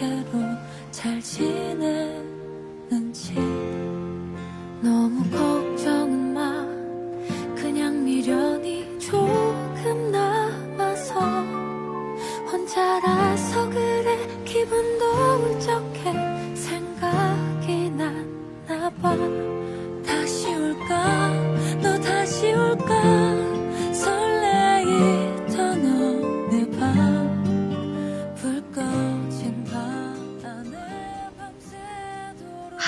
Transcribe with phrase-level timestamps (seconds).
[0.00, 0.56] 그대로
[0.90, 2.39] 잘 지내.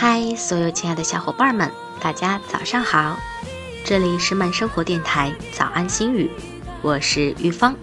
[0.05, 1.71] 嗨，所有亲爱的小伙伴们，
[2.01, 3.17] 大家早上好！
[3.85, 6.29] 这里是慢生活电台早安心语，
[6.83, 7.77] 我是玉芳。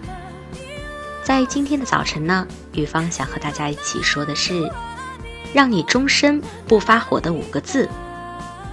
[1.24, 4.70] 在今天的早晨呢，玉芳想和大家一起说的是，
[5.54, 7.88] 让你终身不发火的五个字。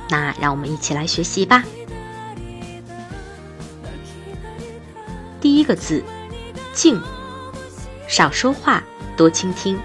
[0.10, 1.64] 那让我们一起来学习吧。
[5.40, 6.04] 第一个字，
[6.74, 7.02] 静，
[8.10, 8.84] 少说话，
[9.16, 9.80] 多倾听，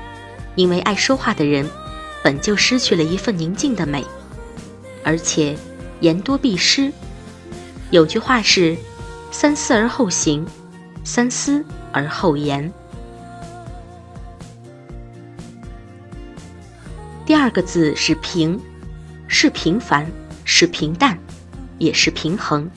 [0.57, 1.71] 因为爱说话的人，
[2.23, 4.05] 本就失去了一份宁静的美，
[5.03, 5.57] 而且
[6.01, 6.93] 言多必失。
[7.91, 8.77] 有句话是：
[9.31, 10.47] 三思而后行，
[11.05, 12.73] 三思而后言。
[17.27, 18.61] 第二个字是平，
[19.27, 20.07] 是平凡，
[20.45, 21.19] 是平淡，
[21.79, 22.71] 也是平衡。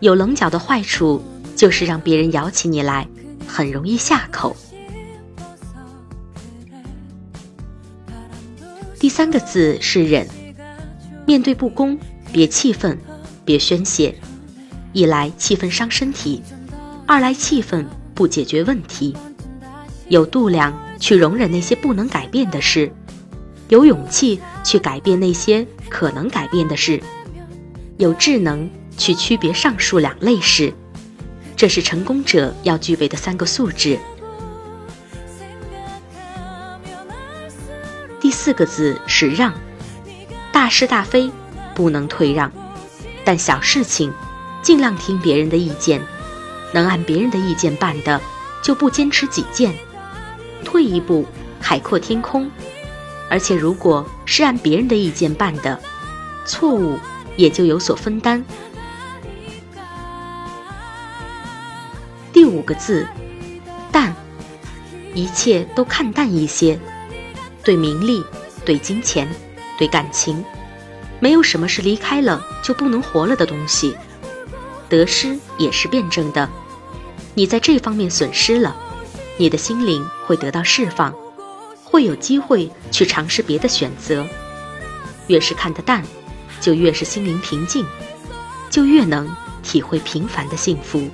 [0.00, 1.22] 有棱角的坏处
[1.56, 3.06] 就是让别人咬起你来
[3.46, 4.56] 很容易下口。
[9.04, 10.26] 第三个字是忍，
[11.26, 11.98] 面对不公，
[12.32, 12.98] 别气愤，
[13.44, 14.14] 别宣泄。
[14.94, 16.42] 一来气愤伤身体，
[17.06, 19.14] 二来气愤不解决问题。
[20.08, 22.90] 有度量去容忍那些不能改变的事，
[23.68, 26.98] 有勇气去改变那些可能改变的事，
[27.98, 30.72] 有智能去区别上述两类事。
[31.54, 33.98] 这是成功者要具备的三个素质。
[38.24, 39.52] 第四个字是让，
[40.50, 41.30] 大是大非
[41.74, 42.50] 不能退让，
[43.22, 44.10] 但小事情
[44.62, 46.00] 尽量听别人的意见，
[46.72, 48.18] 能按别人的意见办的
[48.62, 49.74] 就不坚持己见，
[50.64, 51.26] 退一步
[51.60, 52.50] 海阔天空。
[53.28, 55.78] 而且如果是按别人的意见办的，
[56.46, 56.98] 错误
[57.36, 58.42] 也就有所分担。
[62.32, 63.06] 第五个字，
[63.92, 64.16] 淡，
[65.12, 66.80] 一切都看淡一些。
[67.64, 68.22] 对名利，
[68.64, 69.28] 对金钱，
[69.78, 70.44] 对感情，
[71.18, 73.96] 没有什么是离开了就不能活了的东西。
[74.88, 76.48] 得失也是辩证的，
[77.34, 78.76] 你在这方面损失了，
[79.38, 81.14] 你的心灵会得到释放，
[81.82, 84.26] 会有机会去尝试别的选择。
[85.26, 86.04] 越是看得淡，
[86.60, 87.86] 就越是心灵平静，
[88.68, 91.08] 就越能体会平凡的幸福。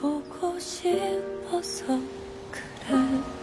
[0.00, 1.86] 보고 싶어서
[2.50, 3.37] 그래